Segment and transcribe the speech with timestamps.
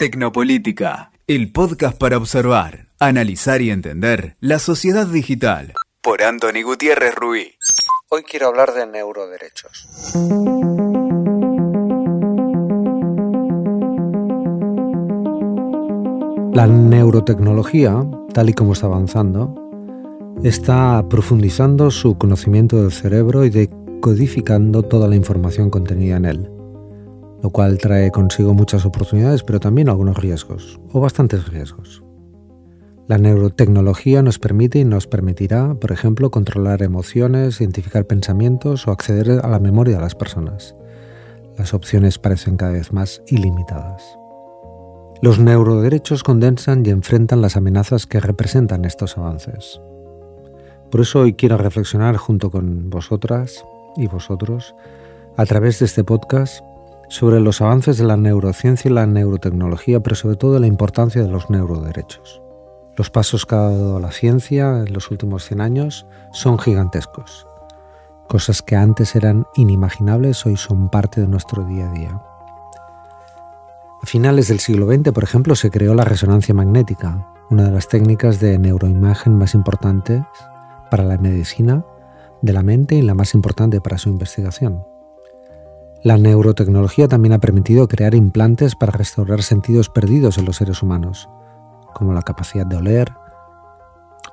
[0.00, 5.72] Tecnopolítica, el podcast para observar, analizar y entender la sociedad digital.
[6.00, 7.56] Por Anthony Gutiérrez Ruiz.
[8.08, 9.88] Hoy quiero hablar de neuroderechos.
[16.54, 18.00] La neurotecnología,
[18.32, 19.52] tal y como está avanzando,
[20.44, 26.57] está profundizando su conocimiento del cerebro y decodificando toda la información contenida en él
[27.42, 32.02] lo cual trae consigo muchas oportunidades, pero también algunos riesgos, o bastantes riesgos.
[33.06, 39.40] La neurotecnología nos permite y nos permitirá, por ejemplo, controlar emociones, identificar pensamientos o acceder
[39.42, 40.74] a la memoria de las personas.
[41.56, 44.02] Las opciones parecen cada vez más ilimitadas.
[45.22, 49.80] Los neuroderechos condensan y enfrentan las amenazas que representan estos avances.
[50.90, 53.64] Por eso hoy quiero reflexionar junto con vosotras
[53.96, 54.74] y vosotros
[55.36, 56.62] a través de este podcast
[57.08, 61.28] sobre los avances de la neurociencia y la neurotecnología, pero sobre todo la importancia de
[61.28, 62.42] los neuroderechos.
[62.96, 67.46] Los pasos que ha dado la ciencia en los últimos 100 años son gigantescos.
[68.28, 72.22] Cosas que antes eran inimaginables hoy son parte de nuestro día a día.
[74.02, 77.88] A finales del siglo XX, por ejemplo, se creó la resonancia magnética, una de las
[77.88, 80.22] técnicas de neuroimagen más importantes
[80.90, 81.84] para la medicina
[82.42, 84.84] de la mente y la más importante para su investigación.
[86.04, 91.28] La neurotecnología también ha permitido crear implantes para restaurar sentidos perdidos en los seres humanos,
[91.92, 93.12] como la capacidad de oler,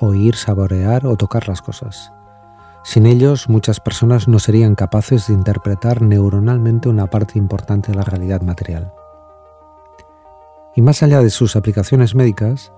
[0.00, 2.12] oír, saborear o tocar las cosas.
[2.84, 8.04] Sin ellos, muchas personas no serían capaces de interpretar neuronalmente una parte importante de la
[8.04, 8.92] realidad material.
[10.76, 12.70] Y más allá de sus aplicaciones médicas,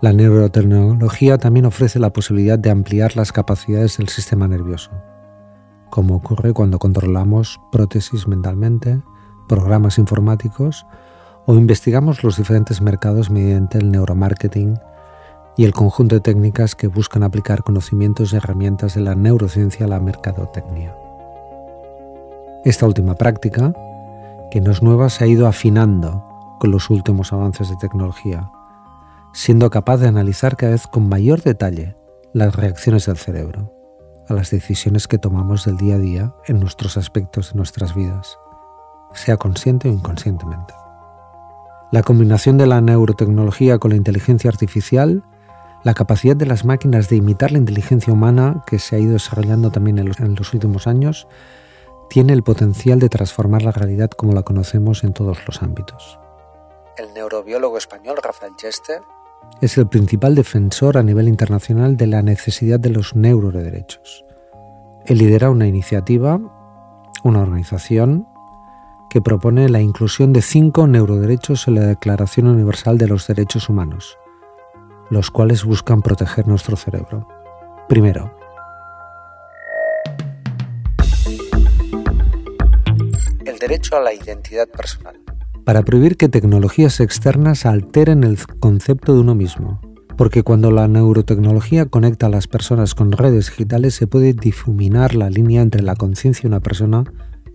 [0.00, 4.90] la neurotecnología también ofrece la posibilidad de ampliar las capacidades del sistema nervioso
[5.90, 9.00] como ocurre cuando controlamos prótesis mentalmente,
[9.48, 10.86] programas informáticos
[11.46, 14.78] o investigamos los diferentes mercados mediante el neuromarketing
[15.56, 19.88] y el conjunto de técnicas que buscan aplicar conocimientos y herramientas de la neurociencia a
[19.88, 20.94] la mercadotecnia.
[22.64, 23.72] Esta última práctica,
[24.50, 26.24] que no es nueva, se ha ido afinando
[26.58, 28.50] con los últimos avances de tecnología,
[29.32, 31.94] siendo capaz de analizar cada vez con mayor detalle
[32.32, 33.75] las reacciones del cerebro
[34.28, 38.38] a las decisiones que tomamos del día a día en nuestros aspectos de nuestras vidas,
[39.14, 40.74] sea consciente o inconscientemente.
[41.92, 45.22] La combinación de la neurotecnología con la inteligencia artificial,
[45.84, 49.70] la capacidad de las máquinas de imitar la inteligencia humana que se ha ido desarrollando
[49.70, 51.28] también en los, últimos años,
[52.10, 56.18] tiene el potencial de transformar la realidad como la conocemos en todos los ámbitos.
[56.96, 59.00] El neurobiólogo español Rafael Chester
[59.60, 64.24] es el principal defensor a nivel internacional de la necesidad de los neuroderechos.
[65.06, 66.40] Él lidera una iniciativa,
[67.24, 68.26] una organización,
[69.08, 74.18] que propone la inclusión de cinco neuroderechos en la Declaración Universal de los Derechos Humanos,
[75.10, 77.26] los cuales buscan proteger nuestro cerebro.
[77.88, 78.36] Primero,
[83.44, 85.25] el derecho a la identidad personal
[85.66, 89.80] para prohibir que tecnologías externas alteren el concepto de uno mismo.
[90.16, 95.28] Porque cuando la neurotecnología conecta a las personas con redes digitales se puede difuminar la
[95.28, 97.02] línea entre la conciencia de una persona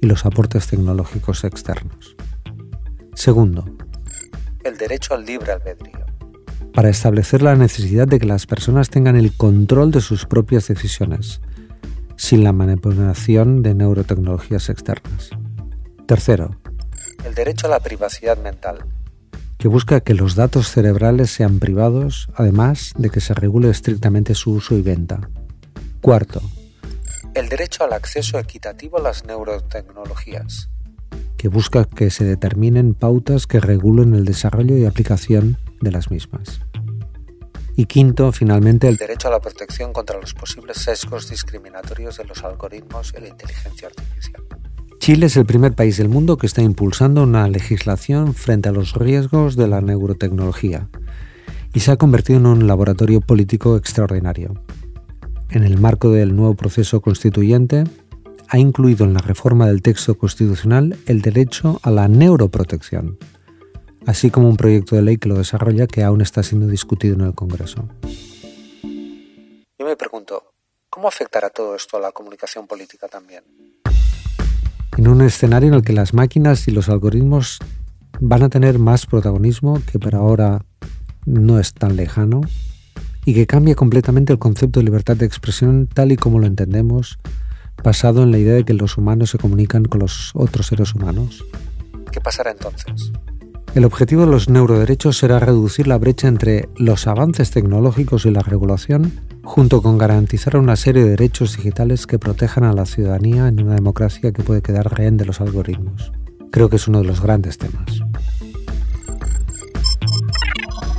[0.01, 2.17] y los aportes tecnológicos externos.
[3.13, 3.63] Segundo,
[4.65, 6.05] el derecho al libre albedrío.
[6.73, 11.39] Para establecer la necesidad de que las personas tengan el control de sus propias decisiones,
[12.17, 15.29] sin la manipulación de neurotecnologías externas.
[16.07, 16.60] Tercero,
[17.31, 18.79] el derecho a la privacidad mental,
[19.57, 24.51] que busca que los datos cerebrales sean privados, además de que se regule estrictamente su
[24.51, 25.21] uso y venta.
[26.01, 26.41] Cuarto,
[27.33, 30.67] el derecho al acceso equitativo a las neurotecnologías,
[31.37, 36.59] que busca que se determinen pautas que regulen el desarrollo y aplicación de las mismas.
[37.77, 42.43] Y quinto, finalmente, el derecho a la protección contra los posibles sesgos discriminatorios de los
[42.43, 44.43] algoritmos y la inteligencia artificial.
[45.01, 48.93] Chile es el primer país del mundo que está impulsando una legislación frente a los
[48.93, 50.89] riesgos de la neurotecnología
[51.73, 54.53] y se ha convertido en un laboratorio político extraordinario.
[55.49, 57.85] En el marco del nuevo proceso constituyente,
[58.47, 63.17] ha incluido en la reforma del texto constitucional el derecho a la neuroprotección,
[64.05, 67.21] así como un proyecto de ley que lo desarrolla que aún está siendo discutido en
[67.21, 67.89] el Congreso.
[68.83, 70.43] Yo me pregunto,
[70.91, 73.43] ¿cómo afectará todo esto a la comunicación política también?
[75.01, 77.57] En un escenario en el que las máquinas y los algoritmos
[78.19, 80.63] van a tener más protagonismo que para ahora
[81.25, 82.41] no es tan lejano
[83.25, 87.17] y que cambia completamente el concepto de libertad de expresión tal y como lo entendemos,
[87.83, 91.43] basado en la idea de que los humanos se comunican con los otros seres humanos.
[92.11, 93.11] ¿Qué pasará entonces?
[93.73, 98.41] El objetivo de los neuroderechos será reducir la brecha entre los avances tecnológicos y la
[98.41, 99.13] regulación,
[99.43, 103.75] junto con garantizar una serie de derechos digitales que protejan a la ciudadanía en una
[103.75, 106.11] democracia que puede quedar rehén de los algoritmos.
[106.51, 108.01] Creo que es uno de los grandes temas.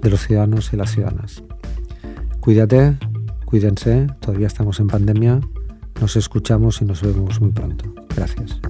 [0.02, 1.44] de los ciudadanos y las ciudadanas.
[2.40, 2.98] Cuídate,
[3.46, 5.42] cuídense, todavía estamos en pandemia,
[6.00, 7.94] nos escuchamos y nos vemos muy pronto.
[8.16, 8.62] Gracias.